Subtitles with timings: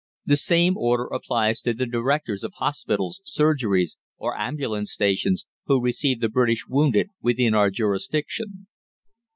[0.25, 6.21] The same order applies to the directors of hospitals, surgeries, or ambulance stations, who receive
[6.21, 8.65] the British wounded within our jurisdiction.